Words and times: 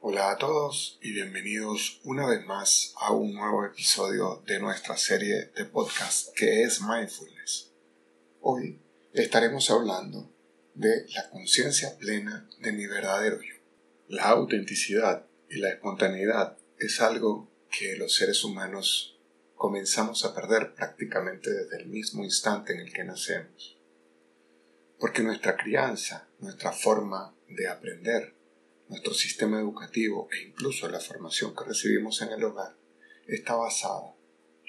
Hola 0.00 0.30
a 0.30 0.38
todos 0.38 0.96
y 1.02 1.10
bienvenidos 1.10 2.00
una 2.04 2.24
vez 2.24 2.46
más 2.46 2.94
a 3.00 3.12
un 3.12 3.34
nuevo 3.34 3.64
episodio 3.64 4.44
de 4.46 4.60
nuestra 4.60 4.96
serie 4.96 5.50
de 5.56 5.64
podcast 5.64 6.32
que 6.36 6.62
es 6.62 6.80
Mindfulness. 6.80 7.72
Hoy 8.40 8.78
estaremos 9.12 9.68
hablando 9.72 10.30
de 10.74 11.04
la 11.08 11.28
conciencia 11.30 11.98
plena 11.98 12.48
de 12.60 12.72
mi 12.72 12.86
verdadero 12.86 13.42
yo. 13.42 13.56
La 14.06 14.28
autenticidad 14.28 15.26
y 15.50 15.58
la 15.58 15.70
espontaneidad 15.70 16.56
es 16.78 17.00
algo 17.00 17.50
que 17.68 17.96
los 17.96 18.14
seres 18.14 18.44
humanos 18.44 19.18
comenzamos 19.56 20.24
a 20.24 20.32
perder 20.32 20.76
prácticamente 20.76 21.50
desde 21.50 21.82
el 21.82 21.86
mismo 21.86 22.22
instante 22.22 22.72
en 22.72 22.80
el 22.80 22.92
que 22.92 23.02
nacemos. 23.02 23.76
Porque 25.00 25.24
nuestra 25.24 25.56
crianza, 25.56 26.28
nuestra 26.38 26.70
forma 26.70 27.34
de 27.48 27.66
aprender, 27.66 28.37
nuestro 28.88 29.14
sistema 29.14 29.58
educativo 29.58 30.28
e 30.32 30.48
incluso 30.48 30.88
la 30.88 31.00
formación 31.00 31.54
que 31.54 31.64
recibimos 31.64 32.22
en 32.22 32.30
el 32.30 32.44
hogar 32.44 32.76
está 33.26 33.54
basada 33.54 34.14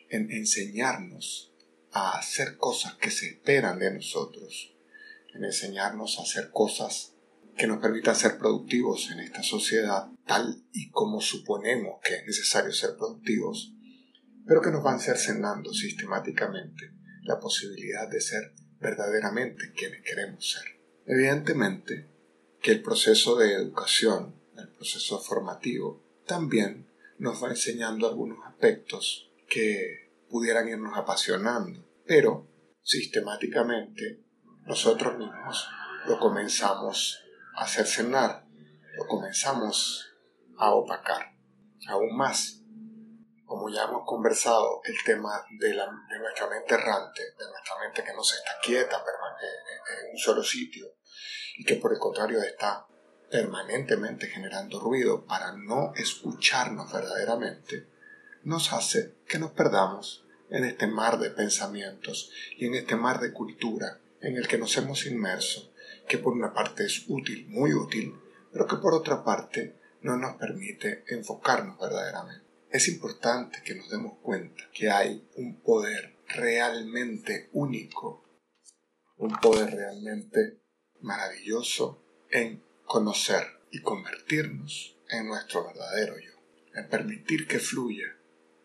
en 0.10 0.32
enseñarnos 0.32 1.54
a 1.92 2.18
hacer 2.18 2.58
cosas 2.58 2.96
que 2.96 3.12
se 3.12 3.28
esperan 3.28 3.80
de 3.80 3.94
nosotros, 3.94 4.76
en 5.34 5.46
enseñarnos 5.46 6.20
a 6.20 6.24
hacer 6.24 6.52
cosas 6.52 7.16
que 7.58 7.68
nos 7.68 7.82
permitan 7.82 8.16
ser 8.16 8.38
productivos 8.38 9.12
en 9.12 9.20
esta 9.20 9.44
sociedad 9.44 10.08
tal 10.26 10.64
y 10.72 10.90
como 10.92 11.22
suponemos 11.22 12.00
que 12.04 12.16
es 12.16 12.26
necesario 12.26 12.72
ser 12.72 12.96
productivos, 12.98 13.74
pero 14.48 14.62
que 14.62 14.72
nos 14.72 14.84
van 14.84 15.00
cercenando 15.00 15.74
sistemáticamente 15.74 16.92
la 17.24 17.40
posibilidad 17.40 18.10
de 18.10 18.22
ser 18.22 18.54
verdaderamente 18.80 19.74
quienes 19.76 20.02
queremos 20.04 20.52
ser. 20.52 20.64
Evidentemente, 21.06 22.08
que 22.62 22.72
el 22.72 22.82
proceso 22.82 23.36
de 23.36 23.54
educación, 23.54 24.36
el 24.58 24.70
proceso 24.70 25.20
formativo, 25.20 26.04
también 26.26 26.90
nos 27.18 27.44
va 27.44 27.50
enseñando 27.50 28.08
algunos 28.08 28.46
aspectos 28.46 29.32
que 29.48 30.12
pudieran 30.30 30.68
irnos 30.68 30.98
apasionando, 30.98 31.86
pero 32.06 32.48
sistemáticamente 32.82 34.24
nosotros 34.66 35.18
mismos 35.18 35.68
lo 36.08 36.20
comenzamos 36.20 37.24
a 37.56 37.68
cercenar, 37.68 38.46
lo 38.98 39.08
comenzamos 39.08 40.06
a 40.58 40.74
opacar 40.74 41.36
aún 41.88 42.16
más. 42.16 42.62
Como 43.46 43.70
ya 43.70 43.86
hemos 43.86 44.04
conversado, 44.06 44.82
el 44.84 44.96
tema 45.04 45.44
de, 45.60 45.74
la, 45.74 45.86
de 45.86 46.20
nuestra 46.20 46.48
mente 46.48 46.76
errante, 46.76 47.22
de 47.38 47.46
nuestra 47.50 47.80
mente 47.84 48.04
que 48.04 48.14
no 48.14 48.24
se 48.24 48.36
está 48.36 48.52
quieta 48.62 48.98
en 48.98 50.12
un 50.12 50.18
solo 50.18 50.44
sitio, 50.44 50.86
y 51.58 51.64
que 51.64 51.76
por 51.76 51.94
el 51.94 52.00
contrario 52.00 52.42
está 52.42 52.88
permanentemente 53.30 54.28
generando 54.28 54.80
ruido 54.80 55.26
para 55.26 55.54
no 55.54 55.94
escucharnos 55.96 56.92
verdaderamente, 56.92 57.88
nos 58.44 58.74
hace 58.74 59.16
que 59.28 59.40
nos 59.40 59.52
perdamos 59.52 60.26
en 60.50 60.66
este 60.66 60.88
mar 60.88 61.20
de 61.20 61.30
pensamientos 61.30 62.32
y 62.58 62.66
en 62.66 62.76
este 62.76 62.96
mar 62.96 63.20
de 63.20 63.34
cultura 63.34 64.00
en 64.22 64.36
el 64.36 64.48
que 64.48 64.58
nos 64.58 64.76
hemos 64.78 65.06
inmerso, 65.06 65.72
que 66.08 66.18
por 66.18 66.34
una 66.34 66.54
parte 66.54 66.86
es 66.86 67.06
útil, 67.08 67.48
muy 67.50 67.74
útil, 67.74 68.16
pero 68.52 68.68
que 68.68 68.78
por 68.78 68.94
otra 68.94 69.24
parte 69.24 69.80
no 70.02 70.18
nos 70.18 70.36
permite 70.38 71.04
enfocarnos 71.08 71.80
verdaderamente. 71.80 72.46
Es 72.70 72.88
importante 72.88 73.62
que 73.64 73.76
nos 73.76 73.90
demos 73.90 74.20
cuenta 74.22 74.64
que 74.74 74.90
hay 74.90 75.28
un 75.36 75.62
poder 75.62 76.18
realmente 76.28 77.50
único, 77.54 78.24
un 79.18 79.36
poder 79.38 79.72
realmente 79.72 80.59
maravilloso 81.02 82.02
en 82.30 82.64
conocer 82.86 83.46
y 83.72 83.82
convertirnos 83.82 84.98
en 85.10 85.28
nuestro 85.28 85.66
verdadero 85.66 86.18
yo, 86.20 86.32
en 86.74 86.88
permitir 86.90 87.48
que 87.48 87.60
fluya 87.60 88.16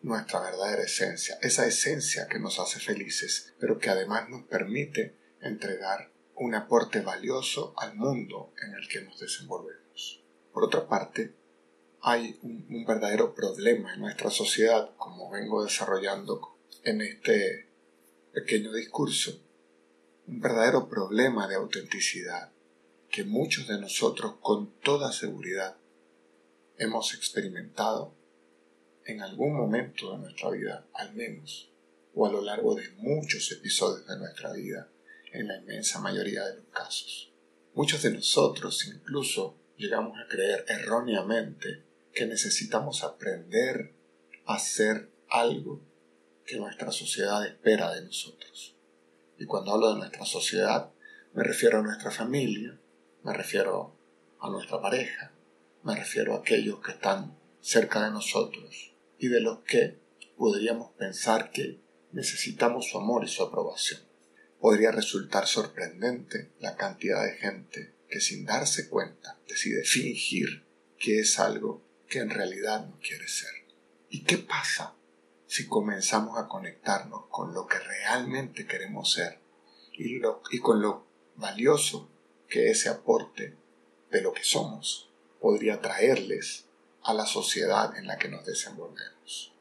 nuestra 0.01 0.39
verdadera 0.39 0.83
esencia, 0.83 1.37
esa 1.41 1.65
esencia 1.65 2.27
que 2.27 2.39
nos 2.39 2.59
hace 2.59 2.79
felices, 2.79 3.53
pero 3.59 3.79
que 3.79 3.89
además 3.89 4.29
nos 4.29 4.43
permite 4.43 5.15
entregar 5.41 6.11
un 6.35 6.53
aporte 6.53 7.01
valioso 7.01 7.73
al 7.77 7.95
mundo 7.95 8.53
en 8.61 8.73
el 8.75 8.87
que 8.87 9.01
nos 9.01 9.19
desenvolvemos. 9.19 10.23
Por 10.53 10.63
otra 10.63 10.87
parte, 10.87 11.33
hay 12.01 12.37
un, 12.43 12.85
verdadero 12.85 13.33
problema 13.33 13.93
en 13.93 14.01
nuestra 14.01 14.29
sociedad, 14.29 14.91
como 14.97 15.31
vengo 15.31 15.63
desarrollando 15.63 16.55
en 16.83 17.01
este 17.01 17.67
pequeño 18.31 18.71
discurso, 18.73 19.41
un 20.27 20.39
verdadero 20.39 20.89
problema 20.89 21.47
de 21.47 21.55
autenticidad 21.55 22.51
que 23.09 23.23
muchos 23.23 23.67
de 23.67 23.79
nosotros 23.79 24.35
con 24.41 24.71
toda 24.79 25.11
seguridad 25.11 25.77
hemos 26.77 27.13
experimentado 27.13 28.13
en 29.05 29.21
algún 29.21 29.55
momento 29.55 30.11
de 30.11 30.17
nuestra 30.17 30.49
vida, 30.49 30.87
al 30.93 31.13
menos, 31.13 31.69
o 32.15 32.25
a 32.25 32.31
lo 32.31 32.41
largo 32.41 32.73
de 32.73 32.89
muchos 32.97 33.51
episodios 33.51 34.07
de 34.07 34.17
nuestra 34.17 34.51
vida, 34.53 34.89
en 35.31 35.47
la 35.47 35.57
inmensa 35.57 35.99
mayoría 35.99 36.43
de 36.45 36.55
los 36.55 36.65
casos. 36.73 37.31
Muchos 37.75 38.01
de 38.01 38.11
nosotros 38.11 38.87
incluso 38.87 39.55
llegamos 39.77 40.17
a 40.17 40.27
creer 40.27 40.65
erróneamente 40.67 41.83
que 42.13 42.25
necesitamos 42.25 43.03
aprender 43.03 43.93
a 44.45 44.55
hacer 44.55 45.11
algo 45.29 45.81
que 46.45 46.57
nuestra 46.57 46.91
sociedad 46.91 47.45
espera 47.45 47.93
de 47.93 48.03
nosotros. 48.03 48.74
Y 49.37 49.45
cuando 49.45 49.73
hablo 49.73 49.93
de 49.93 49.99
nuestra 49.99 50.25
sociedad, 50.25 50.91
me 51.33 51.43
refiero 51.43 51.79
a 51.79 51.83
nuestra 51.83 52.11
familia, 52.11 52.79
me 53.23 53.33
refiero 53.33 53.95
a 54.39 54.49
nuestra 54.49 54.81
pareja, 54.81 55.31
me 55.83 55.95
refiero 55.95 56.33
a 56.33 56.39
aquellos 56.39 56.79
que 56.79 56.91
están 56.91 57.37
cerca 57.59 58.05
de 58.05 58.11
nosotros 58.11 58.93
y 59.17 59.27
de 59.27 59.41
los 59.41 59.59
que 59.59 59.99
podríamos 60.37 60.91
pensar 60.93 61.51
que 61.51 61.79
necesitamos 62.11 62.89
su 62.89 62.97
amor 62.97 63.25
y 63.25 63.27
su 63.27 63.43
aprobación. 63.43 64.01
Podría 64.59 64.91
resultar 64.91 65.47
sorprendente 65.47 66.51
la 66.59 66.75
cantidad 66.75 67.23
de 67.23 67.33
gente 67.33 67.93
que 68.09 68.21
sin 68.21 68.45
darse 68.45 68.87
cuenta 68.89 69.37
decide 69.47 69.83
fingir 69.83 70.63
que 70.97 71.19
es 71.19 71.39
algo 71.39 71.83
que 72.07 72.19
en 72.19 72.29
realidad 72.29 72.87
no 72.87 72.99
quiere 72.99 73.27
ser. 73.27 73.51
¿Y 74.09 74.23
qué 74.23 74.37
pasa 74.37 74.95
si 75.47 75.67
comenzamos 75.67 76.37
a 76.37 76.47
conectarnos 76.47 77.25
con 77.29 77.53
lo 77.53 77.67
que 77.67 77.79
realmente 77.79 78.65
queremos 78.65 79.13
ser 79.13 79.39
y, 79.93 80.19
y 80.51 80.59
con 80.59 80.81
lo 80.81 81.05
valioso 81.35 82.09
que 82.47 82.69
ese 82.69 82.89
aporte 82.89 83.55
de 84.11 84.21
lo 84.21 84.33
que 84.33 84.43
somos 84.43 85.09
podría 85.39 85.81
traerles 85.81 86.65
a 87.03 87.13
la 87.13 87.25
sociedad 87.25 87.95
en 87.97 88.07
la 88.07 88.17
que 88.17 88.29
nos 88.29 88.45
desenvolvemos. 88.45 89.53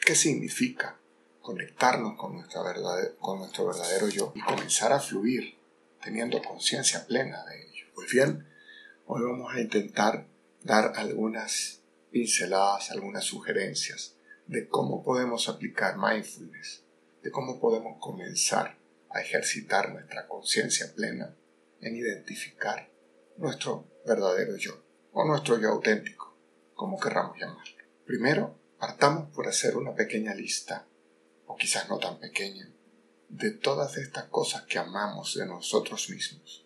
¿Qué 0.00 0.14
significa 0.14 0.98
conectarnos 1.40 2.16
con, 2.16 2.34
nuestra 2.34 2.62
verdad, 2.62 3.14
con 3.20 3.38
nuestro 3.38 3.66
verdadero 3.66 4.08
yo 4.08 4.32
y 4.34 4.40
comenzar 4.40 4.92
a 4.92 5.00
fluir 5.00 5.56
teniendo 6.02 6.42
conciencia 6.42 7.06
plena 7.06 7.44
de 7.44 7.68
ello? 7.68 7.86
Pues 7.94 8.10
bien, 8.10 8.48
hoy 9.06 9.22
vamos 9.22 9.54
a 9.54 9.60
intentar 9.60 10.26
dar 10.62 10.92
algunas 10.96 11.80
pinceladas, 12.10 12.90
algunas 12.90 13.24
sugerencias 13.24 14.17
de 14.48 14.66
cómo 14.66 15.04
podemos 15.04 15.48
aplicar 15.48 15.98
mindfulness, 15.98 16.82
de 17.22 17.30
cómo 17.30 17.60
podemos 17.60 17.98
comenzar 18.00 18.78
a 19.10 19.20
ejercitar 19.20 19.92
nuestra 19.92 20.26
conciencia 20.26 20.92
plena 20.94 21.36
en 21.80 21.96
identificar 21.96 22.90
nuestro 23.36 23.84
verdadero 24.06 24.56
yo 24.56 24.82
o 25.12 25.24
nuestro 25.24 25.58
yo 25.58 25.68
auténtico, 25.68 26.34
como 26.74 26.98
querramos 26.98 27.38
llamarlo. 27.38 27.84
Primero, 28.06 28.58
partamos 28.78 29.30
por 29.34 29.46
hacer 29.46 29.76
una 29.76 29.94
pequeña 29.94 30.34
lista, 30.34 30.86
o 31.46 31.54
quizás 31.56 31.88
no 31.90 31.98
tan 31.98 32.18
pequeña, 32.18 32.70
de 33.28 33.50
todas 33.50 33.98
estas 33.98 34.24
cosas 34.24 34.62
que 34.62 34.78
amamos 34.78 35.34
de 35.34 35.44
nosotros 35.44 36.08
mismos, 36.08 36.64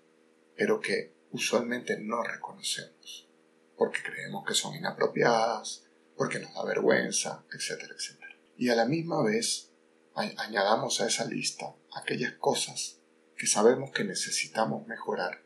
pero 0.57 0.81
que 0.81 1.15
usualmente 1.33 1.99
no 1.99 2.23
reconocemos, 2.23 3.29
porque 3.77 4.03
creemos 4.05 4.45
que 4.47 4.55
son 4.55 4.77
inapropiadas, 4.77 5.85
porque 6.17 6.39
nos 6.39 6.55
da 6.55 6.65
vergüenza, 6.65 7.45
etcétera, 7.53 7.95
etcétera. 7.97 8.37
Y 8.57 8.69
a 8.69 8.77
la 8.77 8.85
misma 8.85 9.23
vez 9.23 9.71
añadamos 10.15 11.01
a 11.01 11.07
esa 11.07 11.25
lista 11.25 11.75
aquellas 11.95 12.35
cosas 12.35 12.99
que 13.37 13.47
sabemos 13.47 13.91
que 13.91 14.05
necesitamos 14.05 14.87
mejorar 14.87 15.43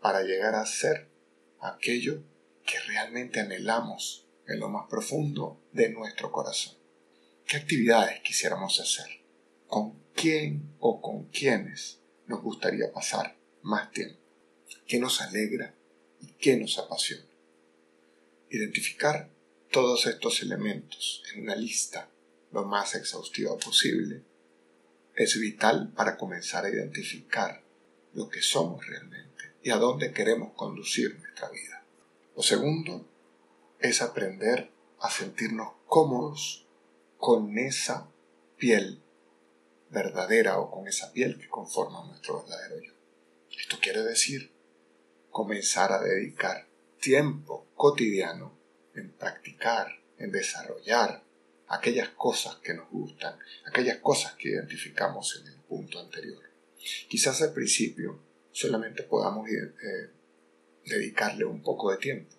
para 0.00 0.22
llegar 0.22 0.54
a 0.54 0.66
ser 0.66 1.08
aquello 1.60 2.22
que 2.64 2.78
realmente 2.80 3.40
anhelamos 3.40 4.26
en 4.46 4.60
lo 4.60 4.68
más 4.68 4.88
profundo 4.88 5.60
de 5.72 5.90
nuestro 5.90 6.32
corazón. 6.32 6.76
¿Qué 7.46 7.56
actividades 7.56 8.20
quisiéramos 8.20 8.80
hacer? 8.80 9.06
¿Con 9.66 10.00
quién 10.14 10.74
o 10.80 11.00
con 11.00 11.24
quiénes 11.26 12.00
nos 12.26 12.42
gustaría 12.42 12.92
pasar 12.92 13.36
más 13.62 13.90
tiempo? 13.92 14.18
¿Qué 14.86 14.98
nos 14.98 15.20
alegra 15.20 15.74
y 16.20 16.32
qué 16.32 16.56
nos 16.56 16.78
apasiona? 16.78 17.26
Identificar 18.50 19.30
todos 19.70 20.06
estos 20.06 20.42
elementos 20.42 21.22
en 21.32 21.42
una 21.42 21.56
lista 21.56 22.08
lo 22.52 22.64
más 22.64 22.94
exhaustiva 22.94 23.56
posible 23.58 24.22
es 25.14 25.38
vital 25.38 25.92
para 25.94 26.16
comenzar 26.16 26.64
a 26.64 26.70
identificar 26.70 27.62
lo 28.14 28.28
que 28.28 28.42
somos 28.42 28.86
realmente 28.86 29.54
y 29.62 29.70
a 29.70 29.76
dónde 29.76 30.12
queremos 30.12 30.52
conducir 30.54 31.18
nuestra 31.18 31.50
vida. 31.50 31.84
Lo 32.36 32.42
segundo 32.42 33.06
es 33.80 34.02
aprender 34.02 34.70
a 35.00 35.10
sentirnos 35.10 35.72
cómodos 35.86 36.66
con 37.18 37.58
esa 37.58 38.08
piel 38.56 39.02
verdadera 39.90 40.58
o 40.58 40.70
con 40.70 40.88
esa 40.88 41.12
piel 41.12 41.38
que 41.38 41.48
conforma 41.48 42.04
nuestro 42.06 42.42
verdadero 42.42 42.80
yo. 42.80 42.92
Esto 43.58 43.78
quiere 43.80 44.02
decir 44.02 44.52
comenzar 45.30 45.92
a 45.92 46.00
dedicar 46.00 46.66
tiempo 47.00 47.66
cotidiano 47.74 48.55
en 48.96 49.12
practicar, 49.12 49.88
en 50.18 50.30
desarrollar 50.30 51.22
aquellas 51.68 52.10
cosas 52.10 52.56
que 52.56 52.74
nos 52.74 52.88
gustan, 52.90 53.38
aquellas 53.66 53.98
cosas 53.98 54.34
que 54.34 54.50
identificamos 54.50 55.40
en 55.40 55.52
el 55.52 55.60
punto 55.60 55.98
anterior. 55.98 56.42
Quizás 57.08 57.42
al 57.42 57.52
principio 57.52 58.20
solamente 58.52 59.02
podamos 59.02 59.48
eh, 59.48 60.10
dedicarle 60.84 61.44
un 61.44 61.62
poco 61.62 61.90
de 61.90 61.98
tiempo, 61.98 62.34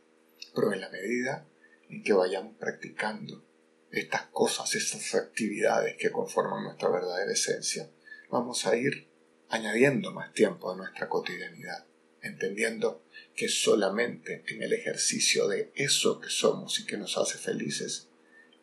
pero 0.56 0.74
en 0.74 0.82
la 0.82 0.90
medida 0.90 1.46
en 1.90 2.04
que 2.04 2.14
vayamos 2.14 2.56
practicando 2.58 3.46
estas 3.92 4.24
cosas, 4.28 4.74
estas 4.76 5.16
actividades 5.16 5.96
que 5.98 6.12
conforman 6.12 6.64
nuestra 6.64 6.90
verdadera 6.90 7.32
esencia, 7.32 7.90
vamos 8.30 8.66
a 8.66 8.76
ir 8.76 9.08
añadiendo 9.50 10.12
más 10.12 10.34
tiempo 10.34 10.72
a 10.72 10.76
nuestra 10.76 11.08
cotidianidad, 11.08 11.86
entendiendo 12.28 13.04
que 13.36 13.50
solamente 13.50 14.44
en 14.48 14.64
el 14.64 14.74
ejercicio 14.74 15.48
de 15.48 15.72
eso 15.76 16.20
que 16.20 16.30
somos 16.30 16.80
y 16.80 16.86
que 16.86 16.98
nos 16.98 17.18
hace 17.18 17.38
felices 17.38 18.10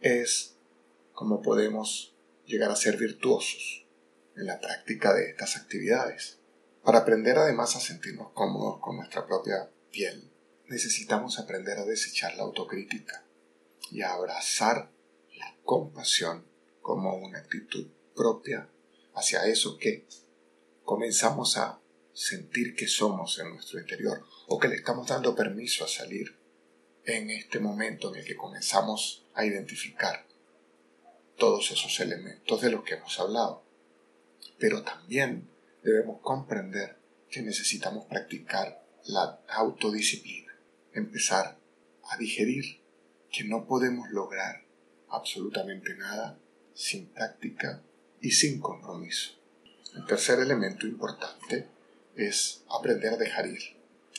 es 0.00 0.56
como 1.12 1.42
podemos 1.42 2.14
llegar 2.46 2.70
a 2.70 2.76
ser 2.76 2.96
virtuosos 2.96 3.86
en 4.36 4.46
la 4.46 4.60
práctica 4.60 5.14
de 5.14 5.30
estas 5.30 5.56
actividades. 5.56 6.38
Para 6.82 6.98
aprender 6.98 7.38
además 7.38 7.76
a 7.76 7.80
sentirnos 7.80 8.32
cómodos 8.32 8.80
con 8.80 8.96
nuestra 8.96 9.26
propia 9.26 9.70
piel, 9.90 10.30
necesitamos 10.68 11.38
aprender 11.38 11.78
a 11.78 11.84
desechar 11.84 12.34
la 12.36 12.42
autocrítica 12.42 13.24
y 13.90 14.02
a 14.02 14.12
abrazar 14.12 14.90
la 15.36 15.56
compasión 15.62 16.44
como 16.82 17.16
una 17.16 17.38
actitud 17.38 17.86
propia 18.14 18.68
hacia 19.14 19.46
eso 19.46 19.78
que 19.78 20.06
comenzamos 20.82 21.56
a 21.56 21.80
sentir 22.14 22.74
que 22.74 22.86
somos 22.86 23.38
en 23.40 23.50
nuestro 23.50 23.80
interior 23.80 24.24
o 24.46 24.58
que 24.58 24.68
le 24.68 24.76
estamos 24.76 25.06
dando 25.08 25.34
permiso 25.34 25.84
a 25.84 25.88
salir 25.88 26.38
en 27.04 27.28
este 27.28 27.58
momento 27.58 28.14
en 28.14 28.20
el 28.20 28.26
que 28.26 28.36
comenzamos 28.36 29.26
a 29.34 29.44
identificar 29.44 30.26
todos 31.36 31.70
esos 31.72 31.98
elementos 32.00 32.62
de 32.62 32.70
los 32.70 32.84
que 32.84 32.94
hemos 32.94 33.18
hablado. 33.18 33.64
Pero 34.58 34.82
también 34.82 35.50
debemos 35.82 36.20
comprender 36.22 36.96
que 37.28 37.42
necesitamos 37.42 38.06
practicar 38.06 38.86
la 39.06 39.40
autodisciplina, 39.48 40.56
empezar 40.92 41.58
a 42.04 42.16
digerir 42.16 42.80
que 43.30 43.44
no 43.44 43.66
podemos 43.66 44.08
lograr 44.10 44.64
absolutamente 45.08 45.94
nada 45.96 46.38
sin 46.74 47.06
práctica 47.06 47.82
y 48.20 48.30
sin 48.30 48.60
compromiso. 48.60 49.32
El 49.94 50.06
tercer 50.06 50.38
elemento 50.38 50.86
importante 50.86 51.73
es 52.16 52.64
aprender 52.68 53.14
a 53.14 53.16
dejar 53.16 53.46
ir. 53.46 53.62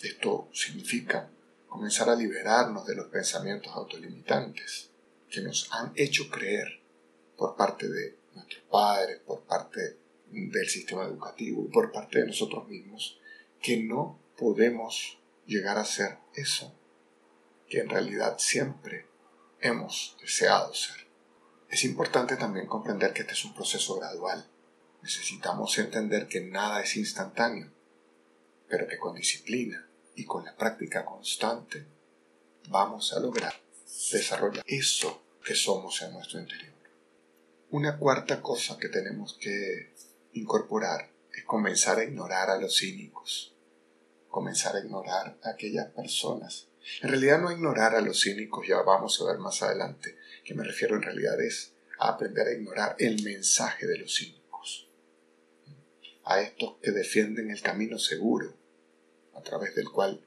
Esto 0.02 0.50
significa 0.54 1.30
comenzar 1.68 2.10
a 2.10 2.16
liberarnos 2.16 2.86
de 2.86 2.96
los 2.96 3.08
pensamientos 3.08 3.74
autolimitantes 3.74 4.92
que 5.30 5.42
nos 5.42 5.72
han 5.72 5.92
hecho 5.96 6.30
creer 6.30 6.82
por 7.38 7.56
parte 7.56 7.88
de 7.90 8.18
nuestros 8.34 8.64
padres, 8.70 9.20
por 9.20 9.44
parte 9.44 9.98
del 10.32 10.68
sistema 10.68 11.04
educativo 11.04 11.66
y 11.66 11.72
por 11.72 11.92
parte 11.92 12.20
de 12.20 12.28
nosotros 12.28 12.68
mismos, 12.68 13.20
que 13.62 13.78
no 13.78 14.20
podemos 14.38 15.20
llegar 15.46 15.78
a 15.78 15.86
ser 15.86 16.18
eso 16.34 16.74
que 17.70 17.80
en 17.80 17.90
realidad 17.90 18.36
siempre 18.38 19.08
hemos 19.60 20.18
deseado 20.22 20.74
ser. 20.74 21.08
Es 21.70 21.84
importante 21.84 22.38
también 22.38 22.68
comprender 22.68 23.14
que 23.14 23.22
este 23.22 23.34
es 23.34 23.46
un 23.46 23.56
proceso 23.56 23.96
gradual. 23.96 24.48
Necesitamos 25.02 25.78
entender 25.78 26.28
que 26.28 26.42
nada 26.42 26.82
es 26.82 26.96
instantáneo, 26.96 27.72
pero 28.68 28.88
que 28.88 28.98
con 28.98 29.16
disciplina 29.16 29.88
y 30.16 30.26
con 30.26 30.46
la 30.46 30.56
práctica 30.56 31.06
constante 31.06 31.86
vamos 32.70 33.14
a 33.14 33.20
lograr 33.20 33.54
desarrollar 34.12 34.64
eso 34.68 35.24
que 35.44 35.56
somos 35.56 36.02
en 36.02 36.14
nuestro 36.14 36.40
interior. 36.40 36.74
Una 37.72 37.98
cuarta 37.98 38.42
cosa 38.42 38.78
que 38.78 38.90
tenemos 38.90 39.38
que 39.40 39.94
incorporar 40.34 41.12
es 41.34 41.44
comenzar 41.44 42.00
a 42.00 42.04
ignorar 42.04 42.50
a 42.50 42.58
los 42.58 42.78
cínicos, 42.78 43.56
comenzar 44.30 44.76
a 44.76 44.80
ignorar 44.80 45.38
a 45.44 45.50
aquellas 45.50 45.92
personas. 45.92 46.68
En 47.02 47.10
realidad 47.10 47.40
no 47.40 47.52
ignorar 47.52 47.96
a 47.96 48.02
los 48.02 48.22
cínicos, 48.22 48.68
ya 48.68 48.82
vamos 48.82 49.20
a 49.20 49.26
ver 49.26 49.40
más 49.40 49.62
adelante, 49.62 50.18
que 50.44 50.54
me 50.54 50.64
refiero 50.64 50.96
en 50.96 51.02
realidad 51.02 51.40
es 51.42 51.74
a 52.00 52.10
aprender 52.10 52.48
a 52.48 52.54
ignorar 52.54 52.96
el 53.00 53.24
mensaje 53.24 53.88
de 53.88 53.98
los 53.98 54.16
cínicos, 54.16 54.45
a 56.26 56.42
estos 56.42 56.78
que 56.82 56.92
defienden 56.92 57.52
el 57.52 57.62
camino 57.62 58.00
seguro, 58.00 58.54
a 59.34 59.42
través 59.42 59.76
del 59.76 59.90
cual 59.90 60.26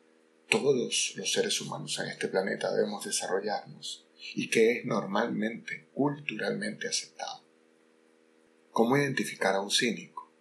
todos 0.48 1.14
los 1.16 1.32
seres 1.32 1.60
humanos 1.60 1.98
en 1.98 2.08
este 2.08 2.28
planeta 2.28 2.72
debemos 2.72 3.04
desarrollarnos 3.04 4.06
y 4.34 4.48
que 4.48 4.78
es 4.78 4.84
normalmente, 4.84 5.88
culturalmente 5.92 6.88
aceptado. 6.88 7.42
¿Cómo 8.70 8.96
identificar 8.96 9.54
a 9.54 9.60
un 9.60 9.70
cínico? 9.70 10.32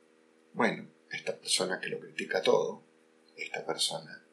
Bueno, 0.54 0.88
esta 1.12 1.36
persona 1.36 1.80
que 1.80 1.90
lo 1.90 2.00
critica 2.00 2.42
todo, 2.42 2.84
esta 3.36 3.66
persona 3.66 4.24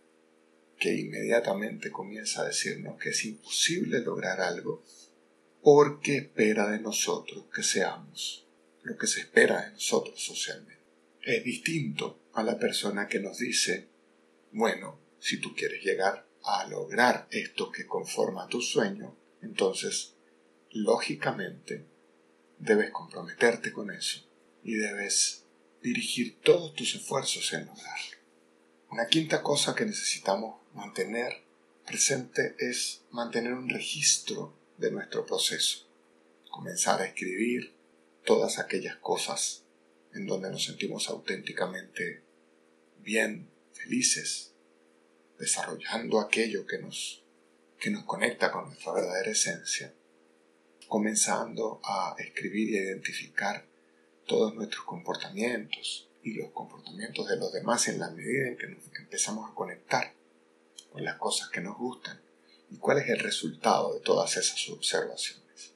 que 0.79 0.95
inmediatamente 0.95 1.91
comienza 1.91 2.43
a 2.43 2.47
decirnos 2.47 2.99
que 2.99 3.11
es 3.11 3.25
imposible 3.25 4.01
lograr 4.01 4.41
algo 4.41 4.83
porque 5.63 6.19
espera 6.19 6.69
de 6.69 6.81
nosotros 6.81 7.47
que 7.55 7.63
seamos 7.63 8.47
lo 8.83 8.99
que 8.99 9.07
se 9.07 9.21
espera 9.21 9.63
de 9.63 9.73
nosotros 9.73 10.23
socialmente. 10.23 10.84
Es 11.25 11.43
distinto 11.43 12.21
a 12.35 12.43
la 12.43 12.59
persona 12.59 13.09
que 13.09 13.19
nos 13.19 13.39
dice, 13.39 13.89
bueno, 14.53 15.01
si 15.19 15.39
tú 15.39 15.55
quieres 15.55 15.83
llegar 15.83 16.29
a 16.43 16.67
lograr 16.67 17.27
esto 17.31 17.73
que 17.73 17.87
conforma 17.87 18.47
tu 18.47 18.61
sueño, 18.61 19.17
entonces, 19.41 20.17
lógicamente, 20.71 21.87
debes 22.59 22.91
comprometerte 22.91 23.73
con 23.73 23.91
eso 23.91 24.29
y 24.63 24.75
debes 24.75 25.47
dirigir 25.83 26.41
todos 26.43 26.75
tus 26.75 26.95
esfuerzos 26.95 27.55
en 27.55 27.65
lograrlo. 27.65 28.17
Una 28.91 29.07
quinta 29.07 29.43
cosa 29.43 29.75
que 29.75 29.87
necesitamos 29.87 30.61
mantener 30.75 31.43
presente 31.87 32.55
es 32.59 33.03
mantener 33.11 33.55
un 33.55 33.71
registro 33.71 34.55
de 34.77 34.91
nuestro 34.91 35.25
proceso. 35.25 35.89
Comenzar 36.51 37.01
a 37.01 37.07
escribir 37.07 37.75
todas 38.27 38.59
aquellas 38.59 38.97
cosas 38.97 39.64
en 40.15 40.27
donde 40.27 40.51
nos 40.51 40.65
sentimos 40.65 41.09
auténticamente 41.09 42.23
bien, 42.99 43.49
felices, 43.73 44.53
desarrollando 45.39 46.21
aquello 46.21 46.67
que 46.67 46.79
nos 46.79 47.21
que 47.85 47.91
nos 47.91 48.05
conecta 48.05 48.51
con 48.51 48.67
nuestra 48.67 48.93
verdadera 48.93 49.31
esencia, 49.31 49.93
comenzando 50.89 51.83
a 51.85 52.15
escribir 52.19 52.71
y 52.71 52.79
identificar 52.79 53.67
todos 54.27 54.55
nuestros 54.55 54.85
comportamientos 54.85 56.09
y 56.23 56.33
los 56.33 56.51
comportamientos 56.53 57.29
de 57.29 57.37
los 57.37 57.53
demás 57.53 57.89
en 57.89 57.99
la 57.99 58.09
medida 58.09 58.49
en 58.49 58.57
que 58.57 58.69
nos 58.69 58.85
empezamos 58.99 59.51
a 59.51 59.55
conectar 59.55 60.15
con 60.91 61.05
las 61.05 61.17
cosas 61.17 61.51
que 61.51 61.61
nos 61.61 61.77
gustan 61.77 62.19
y 62.71 62.79
cuál 62.79 62.99
es 62.99 63.09
el 63.11 63.19
resultado 63.19 63.93
de 63.93 64.01
todas 64.01 64.35
esas 64.39 64.67
observaciones. 64.71 65.75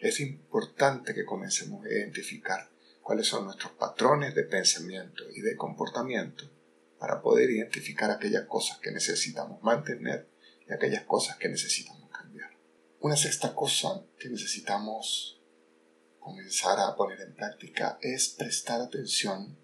Es 0.00 0.18
importante 0.18 1.14
que 1.14 1.24
comencemos 1.24 1.84
a 1.84 1.90
identificar 1.90 2.68
cuáles 3.02 3.26
son 3.26 3.44
nuestros 3.44 3.72
patrones 3.72 4.34
de 4.34 4.44
pensamiento 4.44 5.24
y 5.34 5.40
de 5.40 5.56
comportamiento 5.56 6.50
para 6.98 7.20
poder 7.22 7.50
identificar 7.50 8.10
aquellas 8.10 8.46
cosas 8.46 8.78
que 8.78 8.92
necesitamos 8.92 9.62
mantener 9.62 10.28
aquellas 10.74 11.04
cosas 11.04 11.36
que 11.36 11.48
necesitamos 11.48 12.10
cambiar. 12.10 12.50
Una 13.00 13.16
sexta 13.16 13.54
cosa 13.54 14.04
que 14.18 14.28
necesitamos 14.28 15.40
comenzar 16.18 16.78
a 16.78 16.94
poner 16.96 17.20
en 17.20 17.34
práctica 17.34 17.98
es 18.02 18.28
prestar 18.28 18.80
atención 18.80 19.58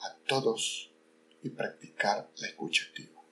a 0.00 0.16
todos 0.26 0.92
y 1.42 1.50
practicar 1.50 2.30
la 2.36 2.48
escucha 2.48 2.84
activa. 2.86 3.22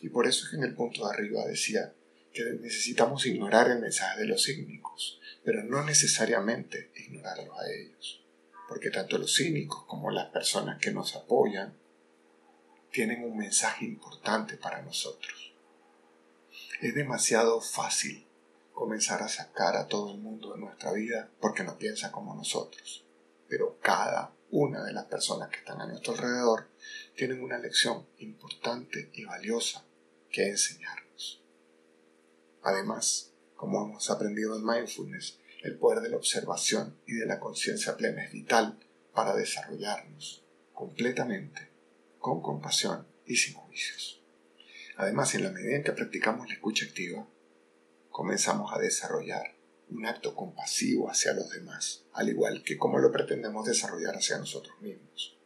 Y 0.00 0.10
por 0.10 0.26
eso 0.26 0.44
es 0.44 0.50
que 0.50 0.56
en 0.56 0.64
el 0.64 0.74
punto 0.74 1.06
de 1.06 1.14
arriba 1.14 1.44
decía 1.46 1.94
que 2.32 2.44
necesitamos 2.60 3.26
ignorar 3.26 3.70
el 3.70 3.80
mensaje 3.80 4.20
de 4.20 4.26
los 4.26 4.44
cínicos, 4.44 5.20
pero 5.44 5.64
no 5.64 5.84
necesariamente 5.84 6.90
ignorarlos 6.96 7.58
a 7.58 7.70
ellos, 7.70 8.24
porque 8.68 8.90
tanto 8.90 9.18
los 9.18 9.34
cínicos 9.34 9.84
como 9.86 10.10
las 10.10 10.30
personas 10.30 10.78
que 10.78 10.92
nos 10.92 11.16
apoyan 11.16 11.74
tienen 12.90 13.24
un 13.24 13.36
mensaje 13.36 13.84
importante 13.84 14.56
para 14.56 14.82
nosotros. 14.82 15.54
Es 16.80 16.94
demasiado 16.94 17.60
fácil 17.60 18.26
comenzar 18.72 19.22
a 19.22 19.28
sacar 19.28 19.76
a 19.76 19.88
todo 19.88 20.12
el 20.12 20.18
mundo 20.18 20.54
de 20.54 20.60
nuestra 20.60 20.92
vida 20.92 21.28
porque 21.40 21.64
no 21.64 21.76
piensa 21.76 22.12
como 22.12 22.34
nosotros. 22.34 23.04
Pero 23.48 23.78
cada 23.80 24.32
una 24.50 24.84
de 24.84 24.92
las 24.92 25.06
personas 25.06 25.50
que 25.50 25.58
están 25.58 25.80
a 25.80 25.86
nuestro 25.86 26.14
alrededor 26.14 26.68
tienen 27.16 27.42
una 27.42 27.58
lección 27.58 28.06
importante 28.18 29.10
y 29.14 29.24
valiosa 29.24 29.84
que 30.30 30.48
enseñarnos. 30.48 31.07
Además, 32.68 33.32
como 33.56 33.82
hemos 33.82 34.10
aprendido 34.10 34.54
en 34.54 34.62
mindfulness, 34.62 35.38
el 35.62 35.78
poder 35.78 36.02
de 36.02 36.10
la 36.10 36.18
observación 36.18 36.98
y 37.06 37.14
de 37.14 37.24
la 37.24 37.40
conciencia 37.40 37.96
plena 37.96 38.22
es 38.22 38.30
vital 38.30 38.78
para 39.14 39.34
desarrollarnos 39.34 40.44
completamente, 40.74 41.70
con 42.18 42.42
compasión 42.42 43.06
y 43.24 43.36
sin 43.36 43.54
juicios. 43.54 44.22
Además, 44.98 45.34
en 45.34 45.44
la 45.44 45.50
medida 45.50 45.76
en 45.76 45.82
que 45.82 45.92
practicamos 45.92 46.46
la 46.46 46.56
escucha 46.56 46.84
activa, 46.84 47.26
comenzamos 48.10 48.70
a 48.74 48.78
desarrollar 48.78 49.56
un 49.88 50.04
acto 50.04 50.34
compasivo 50.34 51.10
hacia 51.10 51.32
los 51.32 51.48
demás, 51.48 52.04
al 52.12 52.28
igual 52.28 52.62
que 52.62 52.76
como 52.76 52.98
lo 52.98 53.10
pretendemos 53.10 53.66
desarrollar 53.66 54.14
hacia 54.14 54.36
nosotros 54.36 54.78
mismos. 54.82 55.38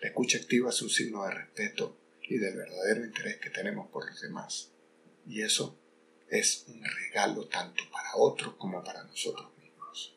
La 0.00 0.08
escucha 0.08 0.38
activa 0.38 0.70
es 0.70 0.80
un 0.80 0.88
signo 0.88 1.22
de 1.24 1.32
respeto 1.32 1.98
y 2.22 2.38
del 2.38 2.56
verdadero 2.56 3.04
interés 3.04 3.36
que 3.36 3.50
tenemos 3.50 3.90
por 3.90 4.08
los 4.08 4.22
demás. 4.22 4.70
Y 5.26 5.42
eso 5.42 5.81
es 6.32 6.64
un 6.68 6.82
regalo 6.82 7.46
tanto 7.46 7.84
para 7.92 8.16
otros 8.16 8.54
como 8.54 8.82
para 8.82 9.04
nosotros 9.04 9.48
mismos. 9.58 10.16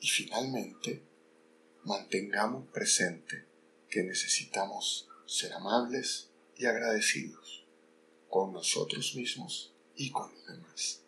Y 0.00 0.08
finalmente, 0.08 1.02
mantengamos 1.84 2.66
presente 2.68 3.44
que 3.90 4.02
necesitamos 4.02 5.08
ser 5.26 5.52
amables 5.52 6.30
y 6.56 6.64
agradecidos 6.64 7.66
con 8.30 8.54
nosotros 8.54 9.14
mismos 9.14 9.74
y 9.94 10.10
con 10.10 10.32
los 10.32 10.46
demás. 10.46 11.02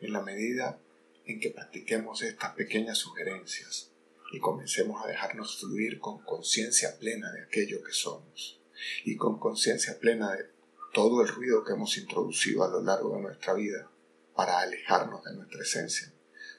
En 0.00 0.12
la 0.12 0.22
medida 0.22 0.80
en 1.24 1.38
que 1.38 1.50
practiquemos 1.50 2.22
estas 2.22 2.54
pequeñas 2.54 2.98
sugerencias 2.98 3.92
y 4.32 4.40
comencemos 4.40 5.04
a 5.04 5.08
dejarnos 5.08 5.60
fluir 5.60 6.00
con 6.00 6.20
conciencia 6.24 6.98
plena 6.98 7.30
de 7.30 7.42
aquello 7.44 7.80
que 7.84 7.92
somos 7.92 8.60
y 9.04 9.14
con 9.14 9.38
conciencia 9.38 10.00
plena 10.00 10.32
de 10.34 10.59
todo 10.92 11.22
el 11.22 11.28
ruido 11.28 11.64
que 11.64 11.72
hemos 11.72 11.96
introducido 11.96 12.64
a 12.64 12.68
lo 12.68 12.82
largo 12.82 13.14
de 13.16 13.22
nuestra 13.22 13.54
vida 13.54 13.90
para 14.34 14.60
alejarnos 14.60 15.24
de 15.24 15.34
nuestra 15.34 15.62
esencia, 15.62 16.12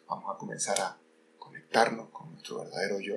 vamos 0.08 0.34
a 0.34 0.38
comenzar 0.38 0.80
a 0.80 0.98
conectarnos 1.38 2.10
con 2.10 2.32
nuestro 2.32 2.60
verdadero 2.60 3.00
yo 3.00 3.16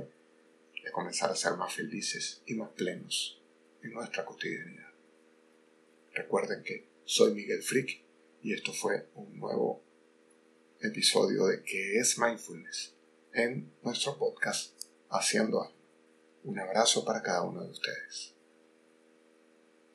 y 0.75 0.87
a 0.87 0.93
comenzar 0.93 1.31
a 1.31 1.37
ser 1.37 1.55
más 1.55 1.73
felices 1.73 2.43
y 2.47 2.55
más 2.55 2.71
plenos 2.71 3.41
en 3.83 3.93
nuestra 3.93 4.25
cotidianidad. 4.25 4.91
Recuerden 6.13 6.63
que 6.63 6.89
soy 7.05 7.35
Miguel 7.35 7.63
Frick 7.63 8.03
y 8.43 8.55
esto 8.55 8.73
fue 8.73 9.09
un 9.15 9.39
nuevo 9.39 9.83
episodio 10.81 11.47
de 11.47 11.63
¿Qué 11.63 11.99
es 11.99 12.19
mindfulness? 12.19 12.95
en 13.35 13.73
nuestro 13.83 14.17
podcast 14.17 14.75
Haciendo 15.11 15.63
algo. 15.63 15.75
Un 16.45 16.59
abrazo 16.59 17.05
para 17.05 17.23
cada 17.23 17.43
uno 17.43 17.63
de 17.63 17.71
ustedes. 17.71 18.34